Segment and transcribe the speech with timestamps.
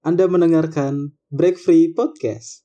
[0.00, 2.64] Anda mendengarkan Break Free Podcast.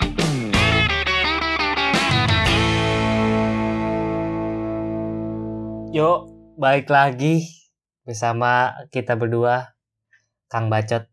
[5.91, 6.19] Yuk,
[6.55, 7.43] balik lagi
[8.07, 9.75] bersama kita berdua,
[10.47, 11.11] Kang Bacot.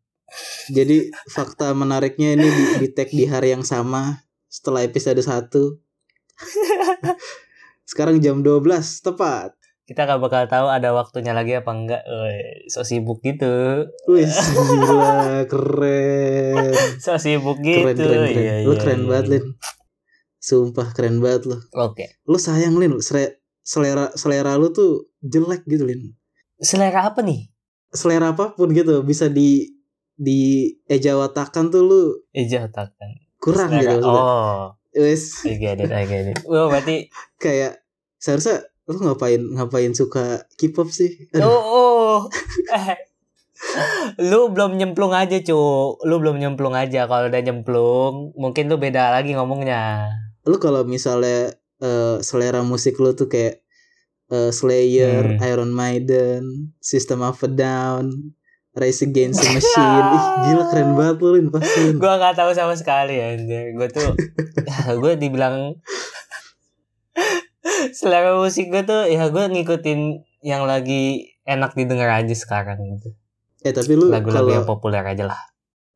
[0.70, 5.50] Jadi fakta menariknya ini di, di tag di hari yang sama setelah episode 1.
[7.90, 8.62] Sekarang jam 12
[9.02, 9.58] tepat.
[9.82, 12.02] Kita gak bakal tahu ada waktunya lagi apa enggak.
[12.66, 13.86] So sibuk gitu.
[14.06, 14.30] Wih,
[14.78, 16.70] gila, keren.
[16.98, 18.04] So sibuk Keren, gitu.
[18.04, 18.38] keren, keren.
[18.38, 19.08] Iya, Lu iya, keren iya.
[19.08, 19.44] banget, Lin.
[20.38, 21.56] Sumpah keren banget lu.
[21.76, 22.18] Oke.
[22.24, 22.98] Lu sayang, Lin.
[22.98, 26.14] Sele- Selera selera lu tuh jelek gitu, Lin.
[26.58, 27.46] Selera apa nih?
[27.88, 29.70] Selera apa pun gitu bisa di
[30.12, 32.02] di ejawatakan tuh lu
[32.32, 33.10] Eja otakan.
[33.38, 33.82] kurang Selera.
[33.94, 34.02] gitu.
[34.02, 34.22] maksudnya.
[34.22, 36.38] Oh, Wes I get it, I get it.
[36.42, 37.06] Oh, berarti
[37.42, 37.86] kayak
[38.16, 41.28] seharusnya lu ngapain ngapain suka K-pop sih?
[41.32, 42.18] Aduh, Oh, oh.
[42.70, 42.96] Eh.
[44.20, 45.56] lu belum nyemplung aja, cu.
[46.02, 47.06] Lu belum nyemplung aja.
[47.06, 50.10] Kalau udah nyemplung, mungkin lu beda lagi ngomongnya.
[50.44, 53.62] Lu kalau misalnya eh, selera musik lu tuh kayak
[54.28, 55.42] eh, Slayer, Hmm.
[55.42, 58.34] Iron Maiden, System of a Down,
[58.72, 60.06] Rise Against the Machine.
[60.10, 61.92] Ih, gila keren banget lu Lin pasti.
[61.92, 62.00] Lin.
[62.00, 63.76] Gua nggak tahu sama sekali anjir.
[63.76, 64.10] Gue tuh
[65.02, 65.76] gue dibilang
[67.90, 70.00] selera musik gue tuh ya gue ngikutin
[70.40, 73.14] yang lagi enak didengar aja sekarang gitu.
[73.60, 75.40] Eh tapi lu Lagu-lagu yang populer aja lah.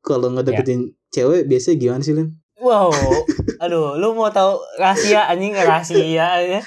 [0.00, 2.38] kalau ngedeketin cewek biasanya gimana sih Lin?
[2.56, 2.88] Wow,
[3.62, 6.60] aduh, lu mau tahu rahasia anjing rahasia aja.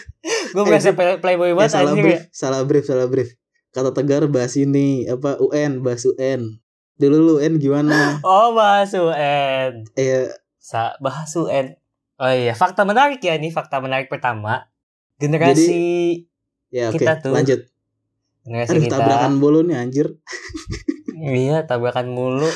[0.51, 2.21] Gue berasa play- playboy Eh, banget salah anjing brief, ya.
[2.29, 3.29] salah brief, salah brief.
[3.69, 6.61] Kata Tegar bahas ini apa UN, bahas UN.
[6.95, 7.95] Dulu lu UN gimana?
[8.21, 9.87] Oh, bahas UN.
[9.95, 11.73] Eh Sa bahas UN.
[12.17, 14.68] Oh iya, fakta menarik ya ini fakta menarik pertama.
[15.19, 15.79] Generasi
[16.69, 17.59] ya oke, Kita tuh- lanjut.
[18.41, 18.95] generasi Aduh, kita.
[18.97, 20.07] tabrakan mulu nih anjir.
[21.13, 22.47] Iya, tabrakan mulu.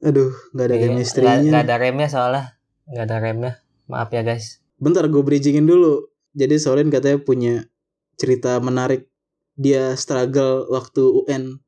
[0.00, 1.50] Aduh, nggak ada Iya, chemistry-nya.
[1.50, 2.44] nggak- ada remnya soalnya.
[2.86, 3.52] Nggak ada remnya.
[3.84, 4.64] Maaf ya guys.
[4.76, 6.08] Bentar gue bridgingin dulu.
[6.32, 7.54] Jadi Solin katanya punya
[8.14, 9.06] cerita menarik.
[9.54, 11.60] Dia struggle waktu UN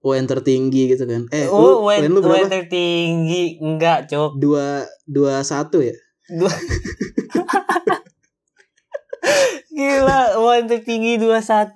[0.00, 1.26] UN tertinggi gitu kan.
[1.28, 2.38] Eh, lu, oh, UN, UN lu berapa?
[2.40, 3.42] UN tertinggi.
[3.58, 4.34] Enggak, Cok.
[4.36, 5.94] Dua dua satu ya?
[6.28, 6.50] Dua.
[9.82, 11.74] Gila, UN tertinggi 21.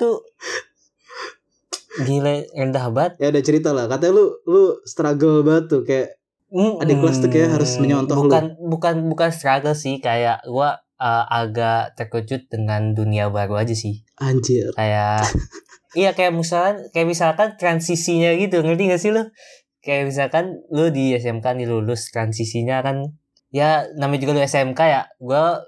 [1.96, 3.12] Gila, rendah banget.
[3.18, 3.88] Ya udah cerita lah.
[3.88, 6.14] Katanya lu lu struggle banget tuh kayak
[6.46, 8.30] Mm, Adik kelas tuh kayak harus menyontoh lu.
[8.30, 14.06] bukan, Bukan bukan struggle sih, kayak gua uh, agak terkejut dengan dunia baru aja sih.
[14.16, 14.70] anjir.
[14.78, 15.26] kayak
[15.98, 19.26] iya kayak misalkan kayak misalkan transisinya gitu ngerti gak sih lo
[19.82, 23.12] kayak misalkan lu di SMK nih lulus transisinya kan
[23.50, 25.60] ya namanya juga lu SMK ya gua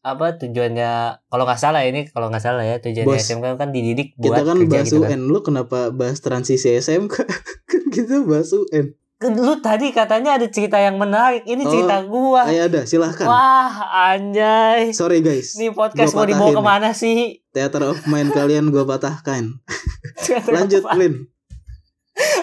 [0.00, 4.16] apa tujuannya kalau nggak salah ini kalau nggak salah ya tujuannya Bos, SMK kan dididik
[4.16, 5.10] buat Kita kan kerja bahas gitu kan.
[5.10, 5.20] UN.
[5.26, 7.14] Lu kenapa bahas transisi SMK?
[7.70, 8.96] kan kita bahas UN.
[9.20, 13.28] Lu tadi katanya ada cerita yang menarik ini Oh, cerita gua Ayo ada, silahkan.
[13.28, 13.68] wah
[14.08, 15.60] anjay Sorry guys.
[15.60, 19.60] ini podcast Gua mau dibawa ke mana sih Theater of mind kalian gue patahkan.
[20.56, 21.28] Lanjut, Lin.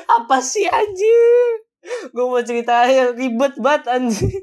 [0.07, 1.66] apa sih anjing
[2.07, 4.38] gue mau cerita ribet banget anjing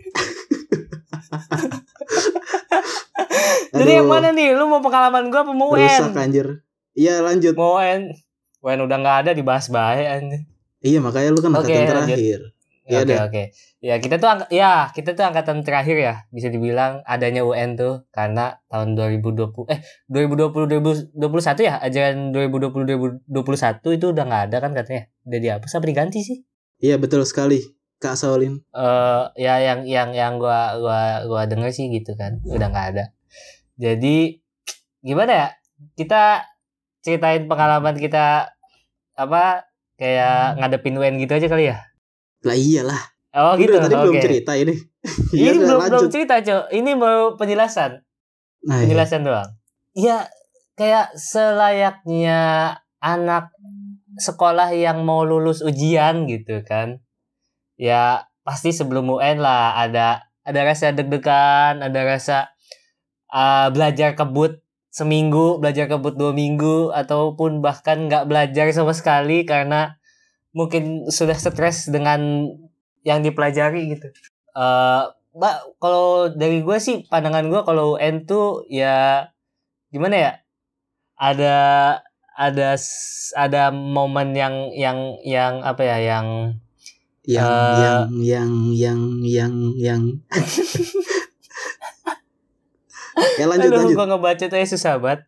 [3.74, 4.54] Jadi yang mana nih?
[4.54, 6.20] Lu mau pengalaman gua apa mau Rusak UN?
[6.20, 6.46] anjir.
[6.94, 7.54] Iya lanjut.
[7.54, 8.14] Mau UN.
[8.60, 10.42] UN udah nggak ada dibahas baik anjing.
[10.80, 11.90] Iya makanya lu kan Oke, angkatan lanjut.
[12.16, 12.40] terakhir.
[12.84, 13.18] Ya Oke udah.
[13.24, 13.42] oke.
[13.80, 18.60] Ya kita tuh ya kita tuh angkatan terakhir ya bisa dibilang adanya UN tuh karena
[18.68, 25.08] tahun 2020 eh 2020 2021 ya ajaran 2020 2021 itu udah nggak ada kan katanya.
[25.24, 26.38] Udah dihapus apa diganti sih?
[26.78, 27.64] Iya betul sekali.
[27.94, 28.60] Kak Saulin.
[28.76, 33.04] eh ya yang yang yang gua gua gua denger sih gitu kan udah nggak ada
[33.74, 34.16] jadi
[35.00, 35.48] gimana ya
[35.94, 36.46] kita
[37.00, 38.48] ceritain pengalaman kita
[39.12, 41.78] apa kayak ngadepin UN gitu aja kali ya
[42.40, 43.02] Lah iyalah.
[43.34, 44.74] oh gitu tadi belum oke cerita ini.
[45.34, 46.10] ini Iya udah, belum belum lanjut.
[46.10, 47.90] cerita cok ini baru penjelasan
[48.62, 48.82] Nah, iya.
[48.82, 49.50] penjelasan doang
[49.92, 50.24] ya
[50.74, 52.40] kayak selayaknya
[52.98, 53.52] anak
[54.16, 57.02] sekolah yang mau lulus ujian gitu kan
[57.74, 62.53] ya pasti sebelum UN lah ada ada rasa deg-degan ada rasa
[63.34, 64.62] uh, belajar kebut
[64.94, 69.98] seminggu belajar kebut dua minggu ataupun bahkan nggak belajar sama sekali karena
[70.54, 72.46] mungkin sudah stres dengan
[73.02, 74.06] yang dipelajari gitu
[74.54, 75.04] eh
[75.34, 79.26] mbak kalau dari gue sih pandangan gue kalau UN tuh ya
[79.90, 80.32] gimana ya
[81.18, 81.56] ada
[82.38, 82.78] ada
[83.34, 86.26] ada momen yang yang yang apa ya yang
[87.26, 87.80] yang Eh.
[87.82, 90.02] yang yang yang yang yang
[93.38, 93.96] ya lanjut aduh lanjut.
[93.96, 95.20] gue ngebaca tuh susah banget.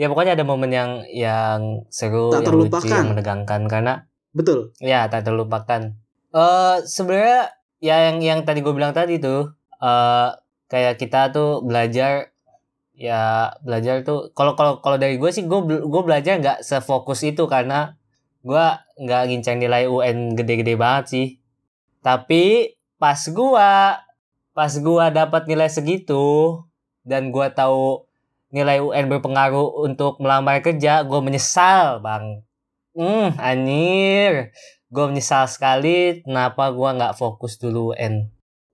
[0.00, 2.96] Ya pokoknya ada momen yang yang seru Tak yang lucu terlupakan.
[2.96, 3.94] yang menegangkan karena
[4.32, 4.72] betul.
[4.80, 5.94] Ya tak terlupakan.
[6.32, 7.52] Eh sebenarnya
[7.82, 9.52] ya yang yang tadi gue bilang tadi tuh
[9.82, 10.30] eh
[10.72, 12.32] kayak kita tuh belajar
[12.96, 17.44] ya belajar tuh kalau kalau kalau dari gue sih gue gue belajar nggak sefokus itu
[17.50, 17.98] karena
[18.40, 18.64] gue
[19.02, 21.26] nggak ngincar nilai UN gede-gede banget sih.
[22.00, 23.70] Tapi pas gue
[24.52, 26.56] pas gue dapat nilai segitu
[27.02, 28.06] dan gue tahu
[28.52, 32.44] nilai UN berpengaruh untuk melamar kerja gue menyesal bang
[32.94, 34.52] hmm anjir
[34.92, 38.28] gue menyesal sekali kenapa gue nggak fokus dulu UN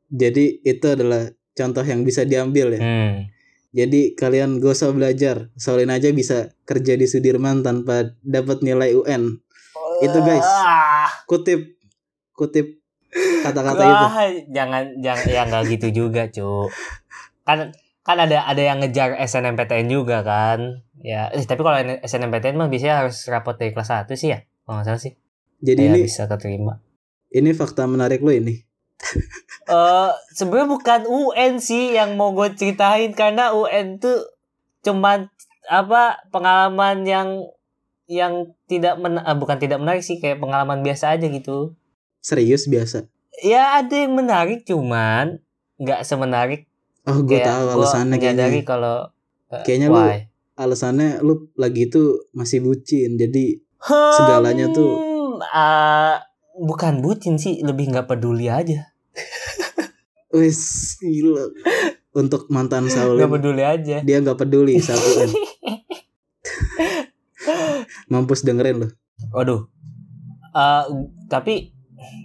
[0.08, 2.80] Jadi itu adalah contoh yang bisa diambil ya.
[2.80, 3.28] hmm.
[3.69, 9.44] Jadi kalian gak usah belajar, Solin aja bisa kerja di Sudirman tanpa dapat nilai UN.
[10.00, 10.40] Itu, guys.
[10.40, 11.12] Ah.
[11.28, 11.76] Kutip
[12.32, 12.80] kutip
[13.44, 14.06] kata-kata itu.
[14.56, 16.72] Jangan jangan ya nggak gitu juga, Cuk.
[17.44, 17.76] Kan
[18.08, 20.81] kan ada ada yang ngejar SNMPTN juga kan.
[20.99, 24.40] Ya, eh, tapi kalau SNMPTN mah biasanya harus rapot dari kelas 1 sih ya.
[24.64, 25.12] Kalau nggak salah sih.
[25.60, 26.81] Jadi Ya, ini bisa keterima.
[27.28, 28.64] ini fakta menarik lo ini.
[29.69, 34.25] Eh, sebenarnya bukan UN sih yang mau gue ceritain karena UN tuh
[34.81, 35.28] cuman
[35.69, 37.28] apa pengalaman yang
[38.08, 41.76] yang tidak men eh, bukan tidak menarik sih kayak pengalaman biasa aja gitu.
[42.25, 43.04] Serius biasa.
[43.44, 45.44] Ya ada yang menarik cuman
[45.76, 46.64] nggak semenarik
[47.08, 48.46] Oh, gue tahu alasannya kayaknya.
[48.62, 49.08] kalau
[49.49, 50.19] eh, Kayaknya lu why?
[50.55, 53.14] Alasannya lu lagi itu masih bucin.
[53.14, 53.64] Jadi
[54.12, 56.20] segalanya tuh- Hmm, ah,
[56.55, 58.90] bukan bucin sih lebih nggak peduli aja
[60.34, 60.60] wis
[60.99, 61.46] gila.
[62.12, 65.31] Untuk mantan nggak Saulin peduli aja dia nggak peduli saat UN.
[68.08, 68.88] Mampus dengerin lo.
[69.31, 69.64] waduh
[70.50, 70.84] Eh,
[71.26, 71.70] tapi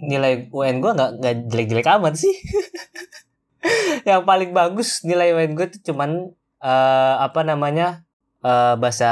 [0.00, 2.30] nilai UN gue nggak nggak jelek-jelek amat sih
[4.08, 8.04] yang paling bagus nilai UN gue tuh cuman eh, apa namanya
[8.40, 9.10] eh, bahasa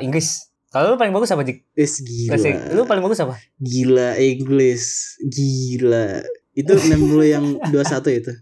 [0.00, 1.42] Inggris kalau lu paling bagus apa?
[1.74, 2.70] Wis Bahasa gila.
[2.72, 5.18] lu paling bagus apa Gila English.
[5.20, 6.22] Gila.
[6.52, 7.74] Itu nem lu yang 21
[8.16, 8.32] itu.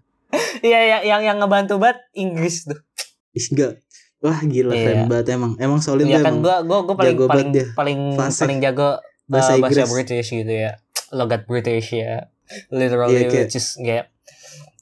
[0.61, 2.77] iya yang yang yang ngebantu banget Inggris tuh
[3.33, 3.81] enggak.
[4.19, 4.85] Wah gila Iya.
[4.85, 5.53] keren banget emang.
[5.57, 7.67] Emang Solin ya tuh kan emang gua gua gua paling jago banget paling dia.
[7.73, 8.41] paling Fasih.
[8.45, 8.89] paling jago
[9.25, 9.77] bahasa uh, Inggris.
[9.79, 10.73] bahasa British gitu ya
[11.11, 12.29] logat British ya
[12.69, 14.13] literally Iya, kayak- which is kayak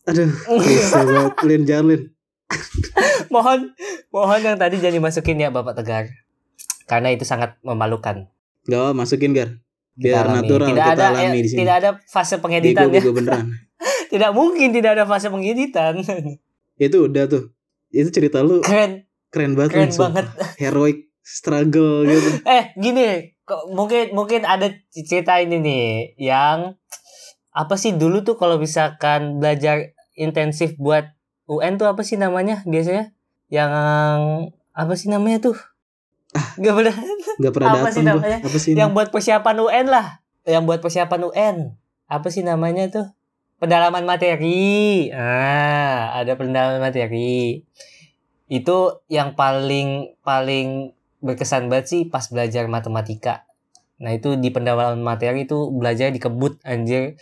[0.06, 0.31] Aduh,
[0.62, 1.32] bisa banget.
[1.43, 2.03] Lin jangan Lin.
[3.35, 3.75] mohon
[4.08, 6.06] mohon yang tadi jangan dimasukin ya Bapak Tegar
[6.87, 8.31] karena itu sangat memalukan
[8.64, 9.50] Gak apa masukin Gar.
[9.97, 10.37] Kita Biar alami.
[10.44, 11.58] natural tidak kita ada alami eh, di sini.
[11.62, 13.47] tidak ada fase pengeditan ya beneran.
[14.12, 15.94] tidak mungkin tidak ada fase pengeditan
[16.87, 17.50] Itu udah tuh.
[17.88, 19.02] Itu cerita lu keren
[19.32, 19.73] keren banget.
[19.75, 20.23] keren sumpah.
[20.23, 20.26] banget
[20.61, 22.29] Heroic struggle gitu.
[22.47, 25.87] eh gini kok mungkin mungkin ada cerita ini nih
[26.20, 26.79] yang
[27.50, 31.12] apa sih dulu tuh kalau misalkan belajar intensif buat
[31.46, 33.14] UN tuh apa sih namanya biasanya?
[33.52, 34.20] Yang
[34.74, 35.56] apa sih namanya tuh?
[36.60, 36.92] Gak bener
[37.38, 38.38] Gak pernah Apa sih namanya?
[38.42, 38.72] Apa sih?
[38.74, 40.24] yang buat persiapan UN lah.
[40.42, 41.56] Yang buat persiapan UN
[42.06, 43.06] apa sih namanya tuh?
[43.56, 45.08] Pendalaman materi.
[45.14, 47.64] Ah ada pendalaman materi.
[48.46, 53.46] Itu yang paling paling berkesan banget sih pas belajar matematika.
[53.96, 57.16] Nah itu di pendalaman materi itu belajar di kebut anjir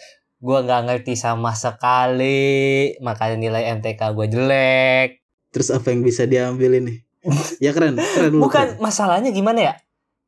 [0.44, 5.10] gua nggak ngerti sama sekali makanya nilai MTK gue jelek
[5.54, 6.98] Terus apa yang bisa diambil ini?
[7.64, 8.82] ya keren, keren bukan keren.
[8.84, 9.74] masalahnya gimana ya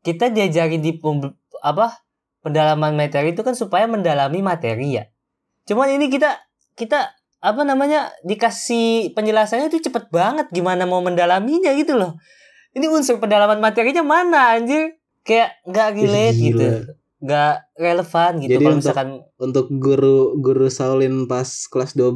[0.01, 0.97] kita diajari di
[1.61, 2.01] apa
[2.41, 5.05] pendalaman materi itu kan supaya mendalami materi ya
[5.69, 6.41] cuman ini kita
[6.73, 7.13] kita
[7.45, 12.17] apa namanya dikasih penjelasannya itu cepet banget gimana mau mendalaminya gitu loh
[12.73, 16.49] ini unsur pendalaman materinya mana anjir kayak nggak relate Gila.
[16.49, 16.67] gitu
[17.19, 22.13] nggak relevan gitu kalau misalkan Untuk guru guru Saulin pas kelas 12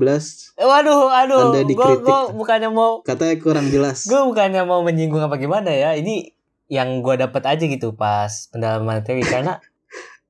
[0.54, 2.04] Eh, waduh aduh Anda dikritik.
[2.30, 4.04] bukannya mau katanya kurang jelas.
[4.04, 8.98] gue bukannya mau menyinggung apa gimana ya ini yang gue dapat aja gitu pas pendalaman
[8.98, 9.56] materi karena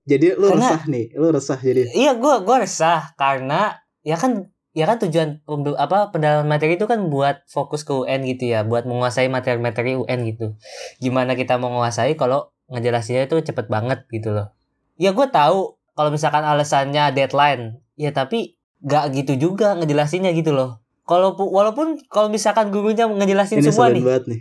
[0.02, 1.82] Jadi lu Karena- resah nih, lu resah jadi.
[1.92, 5.42] iya gue gue resah karena ya kan ya kan tujuan
[5.76, 10.24] apa pendalaman materi itu kan buat fokus ke UN gitu ya buat menguasai materi-materi UN
[10.24, 10.54] gitu
[10.98, 14.54] gimana kita mau menguasai kalau ngejelasinnya itu cepet banget gitu loh
[15.00, 17.80] ya gue tahu kalau misalkan alasannya deadline.
[17.96, 20.80] Ya tapi gak gitu juga ngejelasinnya gitu loh.
[21.08, 24.04] Kalau walaupun kalau misalkan gurunya ngejelasin Ini semua nih.
[24.04, 24.40] banget nih.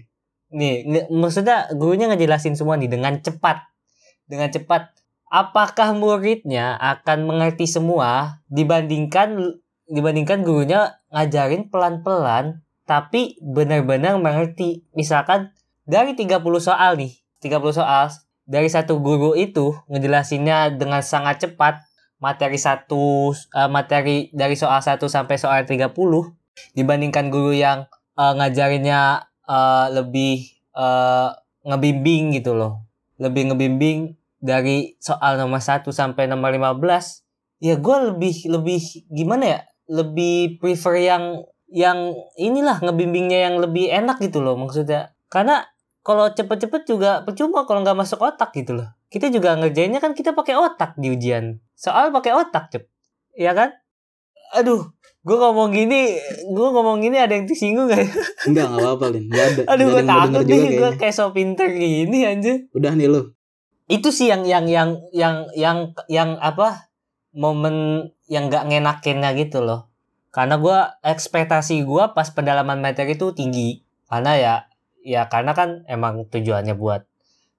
[0.50, 3.64] nih nge- maksudnya gurunya ngejelasin semua nih dengan cepat.
[4.28, 4.94] Dengan cepat.
[5.30, 14.86] Apakah muridnya akan mengerti semua dibandingkan dibandingkan gurunya ngajarin pelan-pelan tapi benar-benar mengerti?
[14.98, 15.54] Misalkan
[15.86, 18.10] dari 30 soal nih 30 soal
[18.50, 21.86] dari satu guru itu ngejelasinnya dengan sangat cepat.
[22.20, 25.96] Materi satu eh, materi dari soal 1 sampai soal 30
[26.76, 27.88] dibandingkan guru yang
[28.20, 31.30] eh, ngajarinnya eh, lebih eh,
[31.64, 32.84] ngebimbing gitu loh.
[33.22, 37.24] Lebih ngebimbing dari soal nomor 1 sampai nomor 15
[37.60, 39.60] ya gue lebih lebih gimana ya?
[39.88, 41.24] Lebih prefer yang
[41.70, 45.16] yang inilah ngebimbingnya yang lebih enak gitu loh maksudnya.
[45.32, 45.64] Karena
[46.02, 50.32] kalau cepet-cepet juga percuma kalau nggak masuk otak gitu loh kita juga ngerjainnya kan kita
[50.38, 52.84] pakai otak di ujian soal pakai otak cep
[53.36, 53.74] ya kan
[54.56, 54.90] aduh
[55.20, 56.16] gue ngomong gini
[56.50, 58.02] gue ngomong gini ada yang tersinggung gak?
[58.48, 59.24] Enggak, enggak apa-apa, Lin.
[59.28, 59.62] Enggak ada.
[59.76, 63.36] aduh gue takut nih gue kayak so pinter gini anjir Udah nih lu.
[63.90, 65.78] itu sih yang yang yang yang yang
[66.08, 66.90] yang apa
[67.34, 69.90] momen yang nggak ngenakinnya gitu loh
[70.30, 74.54] karena gua ekspektasi gua pas pendalaman materi itu tinggi karena ya
[75.02, 77.08] ya karena kan emang tujuannya buat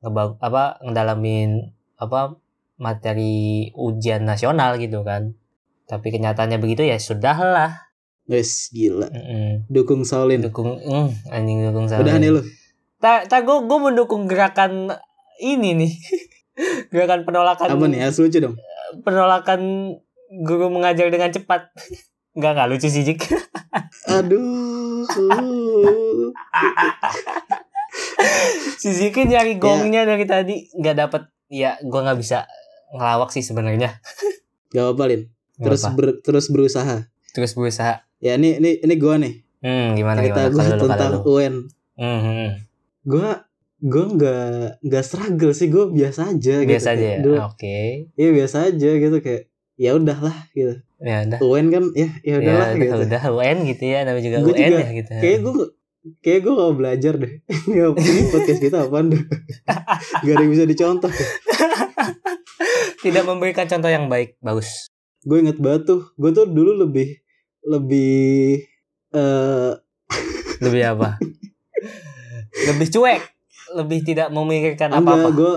[0.01, 2.37] ngebag apa ngedalamin apa
[2.77, 3.35] materi
[3.73, 5.37] ujian nasional gitu kan
[5.85, 7.89] tapi kenyataannya begitu ya sudahlah
[8.25, 9.11] Wes, gila.
[9.11, 9.67] Mm-mm.
[9.67, 10.39] Dukung Saulin.
[10.39, 12.41] dukung mm, anjing dukung sama Udah nih lu.
[12.97, 14.95] tak tak gue gue mendukung gerakan
[15.37, 15.93] ini nih
[16.95, 18.07] gerakan penolakan Apa nih?
[18.07, 18.55] Harus lucu dong.
[19.03, 19.61] penolakan
[20.41, 21.75] guru mengajar dengan cepat
[22.39, 23.19] nggak nggak lucu sih Jik
[24.09, 25.07] Aduh.
[28.77, 32.47] si Ziki nyari gongnya dari tadi nggak dapet ya gua nggak bisa
[32.91, 33.99] ngelawak sih sebenarnya
[34.71, 35.23] Gak apa-apa, Lin.
[35.57, 35.95] Terus apa.
[35.95, 37.11] ber- terus berusaha.
[37.31, 39.43] terus berusaha Ya ini ini ini gua nih.
[39.61, 41.55] hmm gimana Cerita gimana kalau lu tentang lu UN.
[41.97, 42.51] hmm, hmm, hmm.
[43.03, 43.29] Gua
[43.81, 44.47] gua nggak
[44.81, 46.69] nggak struggle sih, gua biasa aja gitu.
[46.69, 47.79] biasa aja ya oke
[48.15, 49.43] Iya biasa aja gitu kayak
[49.75, 50.79] ya udahlah gitu.
[51.01, 52.95] Ya udah UN kan ya ya ya udahlah udah, gitu.
[53.09, 55.53] udah UN gitu ya namanya juga Gua UN juga ya gitu Kayak gue
[56.25, 57.33] kayak gue gak belajar deh.
[57.69, 59.23] Nggak, ini podcast kita apaan deh?
[60.25, 61.13] Gak ada yang bisa dicontoh.
[63.05, 64.93] tidak memberikan contoh yang baik bagus
[65.25, 66.13] Gue inget banget tuh.
[66.17, 67.21] Gue tuh dulu lebih
[67.65, 68.65] lebih
[69.13, 69.73] eh
[70.65, 71.21] lebih apa
[72.71, 73.23] lebih cuek
[73.77, 75.55] lebih tidak memikirkan enggak apa-apa gue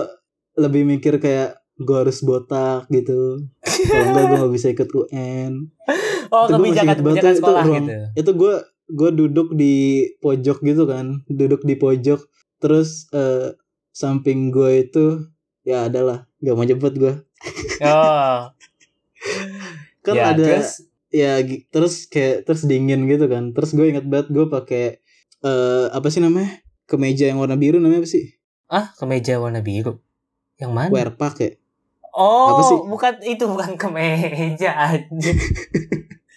[0.60, 3.42] lebih mikir kayak gue harus botak gitu.
[3.84, 5.52] Kalau enggak gue gak bisa ikut UN.
[6.30, 7.94] oh Itu kebijakan kebijakan tuh, itu sekolah ruang- gitu?
[8.16, 9.74] Itu gue gue duduk di
[10.18, 11.06] pojok gitu kan.
[11.26, 12.20] Duduk di pojok.
[12.58, 13.54] Terus eh
[13.90, 15.04] samping gue itu
[15.62, 17.14] ya adalah gak mau jemput gue.
[17.80, 18.38] oh.
[20.04, 20.84] Kan ya, ada terus?
[21.08, 21.40] ya
[21.72, 23.56] terus kayak terus dingin gitu kan.
[23.56, 24.84] Terus gue inget banget gue pakai
[25.40, 26.60] eh apa sih namanya?
[26.84, 28.36] Kemeja yang warna biru namanya apa sih?
[28.68, 29.96] Ah kemeja warna biru?
[30.60, 30.90] Yang mana?
[30.92, 31.50] Wear pack ya
[32.14, 32.78] oh apa sih?
[32.86, 35.32] bukan itu bukan kemeja aja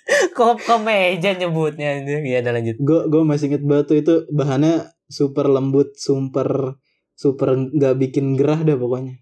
[0.07, 2.75] kok kemeja nyebutnya anjir ya udah lanjut.
[2.79, 6.79] Gue gue masih inget tuh itu bahannya super lembut super
[7.17, 9.19] super nggak bikin gerah dah pokoknya.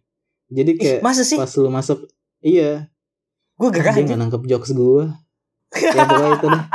[0.53, 1.37] Jadi Ih, kayak masa sih?
[1.39, 2.05] pas lu masuk
[2.45, 2.91] iya.
[3.57, 5.09] Gue gerah aja nangkep jokes gue
[5.73, 6.65] ya pokoknya itu deh.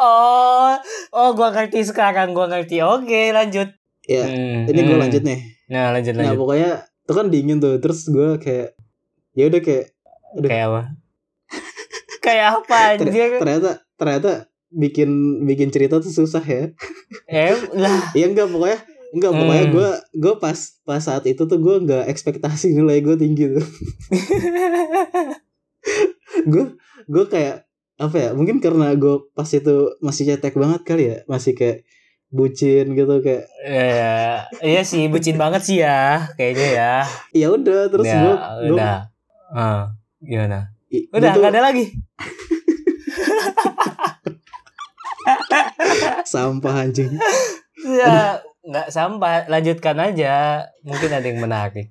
[0.00, 0.72] Oh
[1.12, 2.80] oh gue ngerti sekarang gue ngerti.
[2.80, 3.68] Oke lanjut.
[4.08, 5.04] Ya Hmm, ini gue hmm.
[5.04, 5.40] lanjut nih.
[5.68, 6.40] Nah lanjut nah lanjut.
[6.40, 6.70] pokoknya
[7.10, 8.78] itu kan dingin tuh terus gue kayak
[9.34, 9.86] ya udah kayak
[10.38, 10.46] aduh.
[10.46, 10.82] kayak apa?
[12.22, 14.30] Kayak apa anjir ternyata ternyata
[14.70, 15.10] bikin
[15.42, 16.70] bikin cerita tuh susah ya.
[17.26, 18.14] Eh lah.
[18.14, 18.78] Iya enggak pokoknya
[19.10, 19.72] enggak pokoknya Hmm.
[19.74, 23.66] gue gue pas pas saat itu tuh gue nggak ekspektasi nilai gue tinggi tuh.
[26.46, 26.76] Gue
[27.10, 27.66] gue kayak
[27.98, 31.84] apa ya mungkin karena gue pas itu masih cetek banget kali ya masih kayak
[32.30, 34.14] bucin gitu kayak ya
[34.62, 36.94] iya sih bucin banget sih ya kayaknya ya.
[37.34, 38.34] Ya udah terus ya, gue
[38.64, 38.96] gue udah
[39.50, 40.70] Ah, gimana?
[40.88, 41.84] I- udah gua nggak ada lagi.
[46.24, 47.12] Sampah anjing.
[47.82, 50.64] Ya nggak sampah lanjutkan aja.
[50.82, 51.90] Mungkin ada yang menarik.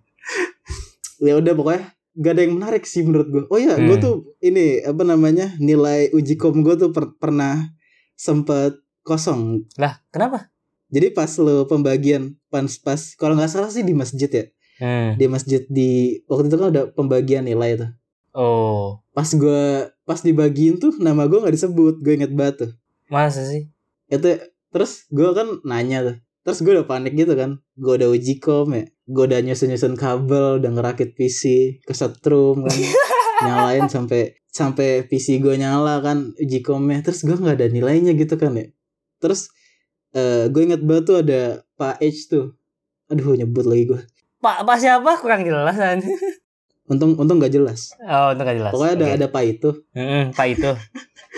[1.17, 1.83] Ya udah pokoknya
[2.15, 4.03] gak ada yang menarik sih menurut gue oh ya gue Hmm.
[4.03, 7.71] tuh ini apa namanya nilai uji kom gue tuh per- pernah
[8.13, 8.75] sempet
[9.09, 10.53] kosong lah kenapa
[10.89, 14.45] Jadi pas lo pembagian pas pas kalau nggak salah sih di masjid ya.
[14.81, 15.21] hmm.
[15.21, 17.93] Di masjid di waktu itu kan ada pembagian nilai tuh.
[18.33, 22.01] oh Pas gua pas dibagiin tuh nama gua nggak disebut.
[22.01, 22.71] Gue inget banget tuh.
[23.05, 23.69] masa sih
[24.09, 24.41] Itu
[24.73, 26.17] terus gua kan nanya tuh.
[26.49, 27.61] Terus gue udah panik gitu kan.
[27.77, 28.89] Gue udah uji kom ya.
[29.05, 31.43] Gue udah nyusun-nyusun kabel, udah ngerakit PC,
[31.85, 32.73] kesetrum kan.
[33.45, 37.05] Nyalain sampai sampai PC gue nyala kan uji komnya.
[37.05, 38.65] Terus gue nggak ada nilainya gitu kan ya.
[39.19, 39.51] Terus
[40.11, 41.41] eh gue inget banget tuh ada
[41.75, 42.55] Pak H tuh.
[43.07, 44.01] Aduh nyebut lagi gue.
[44.39, 45.99] pak pak siapa kurang jelas kan
[46.87, 47.91] Untung untung gak jelas.
[47.99, 49.15] oh itu nggak jelas Pokoknya ada Oke.
[49.19, 49.69] ada Pak itu.
[49.93, 50.71] Mm-mm, pak itu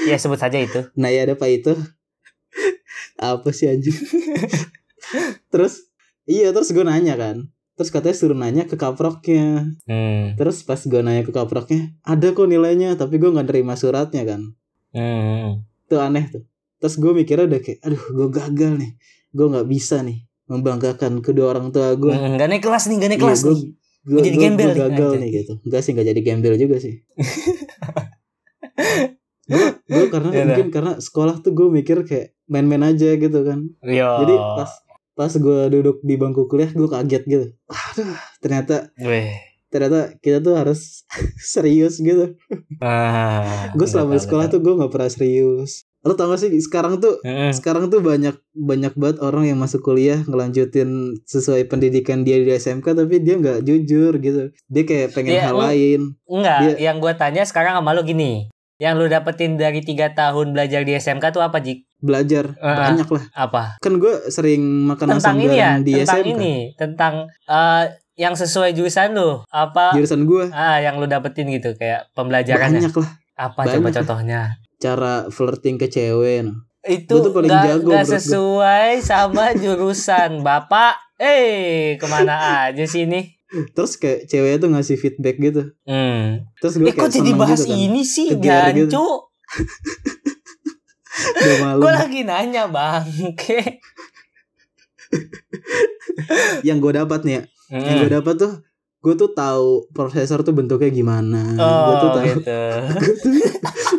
[0.06, 1.74] ya sebut saja itu Nah ya ada Pak itu.
[3.18, 3.94] Apa sih anjing?
[5.52, 5.90] terus
[6.26, 7.50] iya terus gue nanya kan.
[7.76, 9.66] Terus katanya suruh nanya ke kaproknya.
[9.90, 10.38] hmm.
[10.38, 14.42] Terus pas gue nanya ke kaproknya, ada kok nilainya, tapi gue nggak nerima suratnya kan.
[14.94, 15.66] Hmm.
[15.90, 16.44] Itu aneh tuh.
[16.82, 18.92] Terus gue mikirnya udah kayak, aduh gue gagal nih.
[19.30, 22.10] Gue nggak bisa nih membanggakan kedua orang tua gue.
[22.10, 23.70] Hmm, nggak naik kelas nih nggak naik Iya, kelas gue nih
[24.02, 25.22] gue Jadi gembel nih, gagal anjay.
[25.22, 26.94] nih gitu enggak sih nggak jadi gembel juga sih
[29.44, 30.46] gue gue karena Iya dah.
[30.48, 34.10] mungkin karena sekolah tuh gue mikir kayak main-main aja gitu kan Yo.
[34.26, 34.72] jadi pas
[35.14, 38.10] pas gue duduk di bangku kuliah gue kaget gitu aduh
[38.40, 39.38] ternyata Weh.
[39.68, 41.04] ternyata kita tuh harus
[41.54, 42.34] serius gitu
[42.80, 46.98] Ah, gue selama di sekolah tuh gue nggak pernah serius lo tau gak sih sekarang
[46.98, 47.50] tuh Mm-mm.
[47.51, 50.89] sekarang tuh banyak banyak banget orang yang masuk kuliah ngelanjutin
[51.24, 55.58] sesuai pendidikan dia di SMK tapi dia nggak jujur gitu dia kayak pengen Iya, hal
[55.62, 58.50] lain Enggak, Dia- yang gue tanya sekarang sama lo gini.
[58.75, 61.86] Yang lu dapetin dari tiga tahun belajar di SMK tuh apa, Jik?
[62.00, 63.63] belajar Ah, banyak lah Apa?
[63.77, 67.13] kan gue sering makan tentang asam ini ya, garam di tentang SMK ini, tentang
[67.46, 67.84] eh,
[68.17, 69.46] yang sesuai jurusan lu.
[69.48, 69.93] Apa?
[69.93, 72.81] jurusan gue Ah, yang lu dapetin gitu kayak pembelajarannya.
[72.81, 73.93] banyak lah Apa banyak coba lah.
[73.96, 74.41] contohnya?
[74.82, 76.52] Cara flirting ke cewek no.
[76.82, 78.18] Itu Gua tuh paling nggak jago nggak menurut gua.
[78.18, 80.98] sesuai sama jurusan, Bapak.
[81.16, 83.38] Eh, ke mana aja sih ini?
[83.76, 86.40] terus kayak cewek tuh ngasih feedback gitu Hmm.
[86.58, 89.04] terus gue Eh, kok kayak jadi seneng bahas gitu kan ini sih, gitu.
[91.36, 93.04] Udah malam Gue lagi nanya, Bang.
[93.28, 93.84] Oke.
[96.64, 98.00] yang gue dapat nih ya yang Hmm.
[98.02, 98.54] gue dapat tuh
[99.01, 102.62] gue tuh tahu prosesor tuh bentuknya gimana gue tuh Oh, tahu gitu.
[103.01, 103.31] gue tuh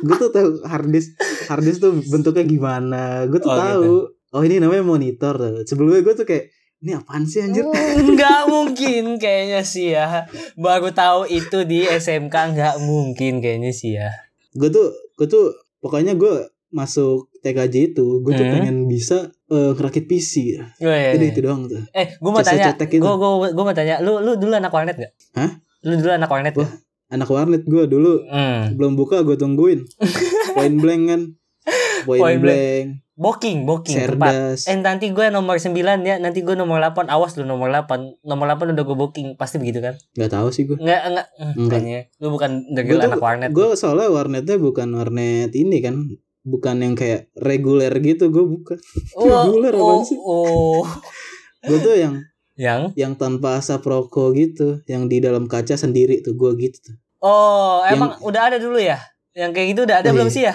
[0.01, 1.09] gue tuh tahu harddisk
[1.45, 3.93] harddisk tuh bentuknya gimana gue tuh Oh, tahu
[4.31, 5.63] oh ini namanya monitor tuh.
[5.63, 10.27] sebelumnya gue tuh kayak ini apaan sih anjir Nggak mungkin kayaknya sih ya.
[10.57, 14.11] Baru tahu itu di SMK nggak mungkin kayaknya sih ya.
[14.51, 18.55] gue tuh gue tuh pokoknya gue masuk TKJ itu gue tuh Hmm.
[18.55, 20.33] pengen bisa eh, ngerakit PC
[20.79, 21.31] Oh, iya, jadi iya.
[21.31, 22.71] itu doang tuh Eh, gue mau tanya.
[22.73, 23.99] Gue gue gue mau tanya.
[23.99, 25.13] Lu lu dulu anak warnet gak?
[25.35, 25.51] Hah?
[25.83, 26.65] Lu dulu anak warnet Wah.
[26.65, 26.73] gak?
[27.11, 28.73] anak warnet gue dulu Hmm.
[28.73, 29.85] belum buka gue tungguin
[30.57, 31.23] point blank kan
[32.03, 32.43] point, Point blank.
[32.43, 34.33] blank, Booking, booking tempat.
[34.33, 37.07] cerdas Eh nanti gue nomor 9 ya, nanti gue nomor 8.
[37.07, 37.87] Awas lu nomor 8.
[38.23, 39.95] Nomor 8 udah gue booking, pasti begitu kan?
[40.11, 41.27] nggak tahu sih gue Enggak enggak.
[41.37, 41.79] Hmm, Enggak.
[41.79, 43.51] Kayaknya lu bukan dari anak warnet.
[43.51, 45.95] gue soalnya warnetnya bukan warnet ini kan
[46.43, 48.79] bukan yang kayak reguler gitu gue bukan
[49.17, 50.19] Oh, reguler oh, apaan sih?
[50.19, 50.83] oh.
[51.67, 52.15] gue tuh yang
[52.53, 56.97] Yang yang tanpa asap rokok gitu yang di dalam kaca sendiri tuh gue gitu tuh
[57.19, 58.99] Oh, Yang- emang udah ada dulu ya?
[59.33, 60.35] Yang kayak gitu udah ada Oh, belum iya.
[60.35, 60.55] sih ya?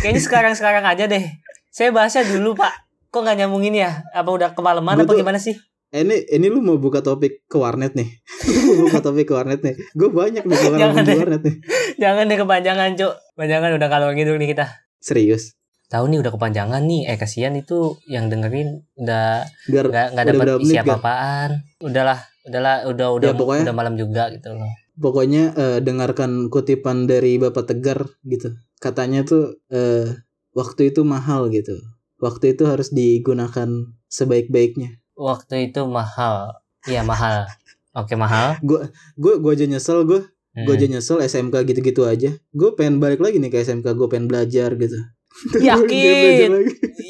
[0.00, 1.24] Kayaknya sekarang-sekarang aja deh.
[1.68, 2.72] Saya bahasnya dulu, Pak.
[3.08, 4.00] Kok nggak nyambungin ya?
[4.10, 5.52] Apa udah kemalaman Gua apa tuh- gimana sih?
[5.90, 8.10] Eh, ini ini lu mau buka topik ke warnet nih
[8.66, 11.16] mau buka topik ke warnet nih gue banyak nih deh.
[11.16, 11.56] warnet nih
[11.94, 13.14] Jangan deh kepanjangan, Cuk.
[13.30, 14.66] Kepanjangan udah kalau ngidul nih kita.
[15.04, 15.52] Serius
[15.84, 17.06] Tahu nih udah kepanjangan nih.
[17.06, 21.50] Eh kasihan itu yang dengerin udah nggak nggak dapat isi apa-apaan.
[21.78, 24.66] Udahlah, udahlah, udah udah Ya, pokoknya- udah malam juga gitu loh.
[24.96, 28.56] pokoknya eh, dengarkan kutipan dari Bapak Tegar gitu.
[28.80, 30.18] Katanya tuh eh,
[30.56, 31.76] waktu itu mahal gitu.
[32.18, 33.68] Waktu itu harus digunakan
[34.08, 34.98] sebaik-baiknya.
[35.14, 36.58] Waktu itu mahal.
[36.88, 37.46] Iya mahal.
[37.94, 38.58] Oke mahal.
[38.66, 38.88] Gue
[39.20, 40.70] gue aja nyesel gue Hmm.
[40.70, 42.30] gue aja nyesel SMK gitu-gitu aja.
[42.54, 43.90] Gue pengen balik lagi nih ke SMK.
[43.98, 44.94] Gue pengen belajar gitu.
[45.68, 46.50] Yakin.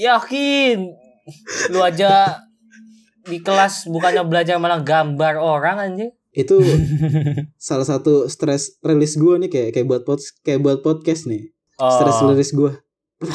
[0.01, 0.79] Yakin.
[1.69, 2.41] Lu aja
[3.25, 6.13] di kelas bukannya belajar malah gambar orang anjing.
[6.33, 6.65] Itu
[7.69, 11.53] salah satu stress release gue nih kayak kayak buat pod, kayak buat podcast nih.
[11.77, 11.93] Oh.
[11.93, 12.73] Stress release gue.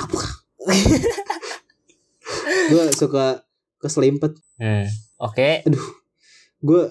[2.74, 3.46] gue suka
[3.78, 4.34] keselimpet.
[4.58, 4.90] Hmm.
[5.22, 5.62] Oke.
[6.60, 6.84] gue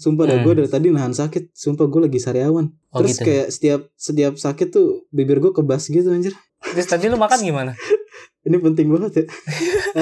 [0.00, 0.44] sumpah dah Hmm.
[0.48, 1.52] gue dari tadi nahan sakit.
[1.52, 2.72] Sumpah gue lagi sariawan.
[2.96, 3.28] Oh terus gitu.
[3.28, 6.32] kayak setiap setiap sakit tuh bibir gue kebas gitu anjir.
[6.64, 7.72] Terus tadi lu makan gimana?
[8.48, 9.24] ini penting banget ya.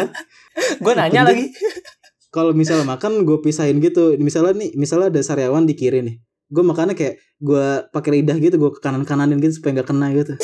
[0.83, 1.51] Gue nanya lagi.
[2.35, 4.15] kalau misalnya makan gue pisahin gitu.
[4.23, 6.17] Misalnya nih misalnya ada sariawan di kiri nih.
[6.51, 10.07] Gue makannya kayak gue pakai lidah gitu gue ke kanan kananin gitu supaya nggak kena
[10.15, 10.35] gitu.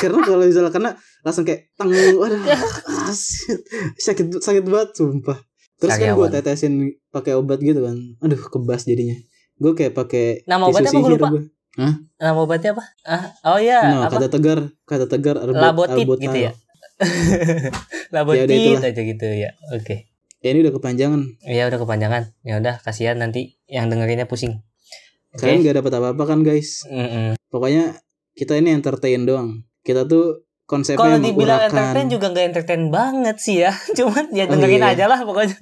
[0.00, 0.90] Karena kalau misalnya kena
[1.24, 3.12] langsung kayak tang waduh ah,
[3.98, 5.38] sakit sakit banget sumpah
[5.78, 6.74] terus kan gue tetesin
[7.08, 9.14] pakai obat gitu kan aduh kebas jadinya
[9.56, 11.28] gue kayak pakai Nama obatnya apa gue lupa?
[11.30, 11.42] gua.
[12.18, 12.84] Nama obatnya apa?
[13.06, 14.18] Ah, oh iya, No, apa?
[14.18, 16.22] kata tegar, kata tegar arbut, Labotit albutal.
[16.26, 16.52] gitu ya.
[18.10, 18.82] Ya Labotit itulah.
[18.82, 19.50] aja gitu ya.
[19.70, 20.10] Oke.
[20.40, 21.20] Ya ini udah kepanjangan.
[21.46, 22.22] Ya udah kepanjangan.
[22.42, 24.62] Ya udah kasihan nanti yang dengerinnya pusing.
[25.34, 25.42] Oke.
[25.44, 26.82] Kalian gak dapat apa-apa kan guys?
[26.88, 27.38] Mm-mm.
[27.46, 27.98] Pokoknya
[28.34, 29.62] kita ini entertain doang.
[29.82, 33.72] Kita tuh konsepnya Kalau dibilang entertain juga nggak entertain banget sih ya.
[33.98, 34.92] Cuman ya dengerin iya.
[34.92, 35.58] aja lah pokoknya.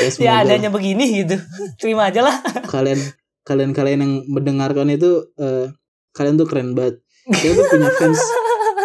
[0.00, 1.36] Ya, Ya adanya begini gitu.
[1.82, 2.38] Terima aja lah.
[2.70, 3.02] kalian
[3.42, 5.74] kalian kalian yang mendengarkan itu eh,
[6.14, 7.02] kalian tuh keren banget.
[7.26, 8.22] Kita tuh punya fans.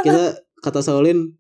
[0.02, 0.24] Kita
[0.66, 1.38] kata Saulin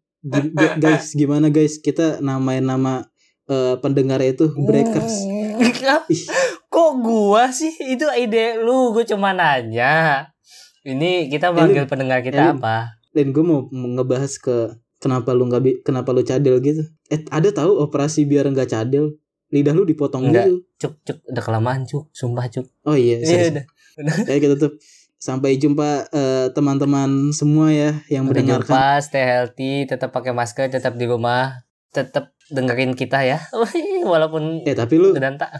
[0.77, 3.09] guys gimana guys kita namain nama
[3.49, 5.25] eh, pendengar itu breakers.
[5.57, 6.23] Ih,
[6.71, 7.73] Kok gua sih?
[7.83, 10.29] Itu ide lu, gua cuma nanya.
[10.81, 12.57] Ini kita manggil pendengar kita Elin.
[12.57, 13.00] apa?
[13.11, 16.83] Dan gue mau ngebahas ke kenapa lu nggak kenapa lu cadel gitu.
[17.11, 19.21] Eh ada tahu operasi biar nggak cadel?
[19.51, 20.47] lidah lu dipotong Enggak.
[20.47, 20.55] gitu.
[20.79, 22.65] Cuk, cuk, udah kelamaan cuk, sumpah cuk.
[22.87, 23.65] Oh iya, Iya udah.
[24.25, 24.79] Kita tutup.
[25.21, 28.73] Sampai jumpa eh, teman-teman semua ya yang Sampai mendengarkan.
[28.73, 31.61] jumpa, stay healthy, tetap pakai masker, tetap di rumah,
[31.93, 33.37] tetap dengerin kita ya.
[34.11, 35.13] Walaupun Eh tapi lu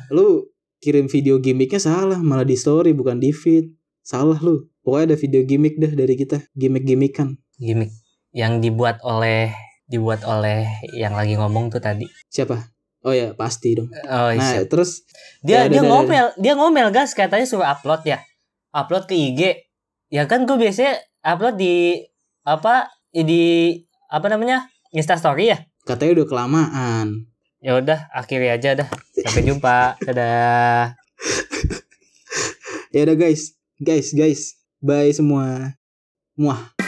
[0.10, 0.50] lu
[0.82, 3.70] kirim video gimmicknya salah, malah di story bukan di feed.
[4.02, 4.66] Salah lu.
[4.82, 7.38] Pokoknya ada video gimmick dah dari kita, gimmick-gimmickan.
[7.62, 7.94] gimmick
[8.32, 9.52] yang dibuat oleh
[9.92, 10.66] dibuat oleh
[10.96, 12.08] yang lagi ngomong tuh tadi.
[12.32, 12.58] Siapa?
[13.04, 13.92] Oh ya, pasti dong.
[14.08, 14.32] Oh.
[14.32, 15.04] Nah, terus
[15.44, 18.24] dia ya, dia ngomel, dia ngomel guys katanya suruh upload ya.
[18.72, 19.68] Upload ke IG.
[20.08, 22.08] Ya kan gue biasanya upload di
[22.48, 23.76] apa di
[24.08, 24.72] apa namanya?
[24.96, 25.60] Insta story ya.
[25.82, 27.08] katanya udah kelamaan.
[27.62, 28.90] Ya udah, akhiri aja dah.
[29.18, 29.94] Sampai jumpa.
[30.08, 30.98] Dadah.
[32.94, 34.61] Ya udah guys, guys, guys.
[34.82, 35.78] Bye semua.
[36.34, 36.81] Muah.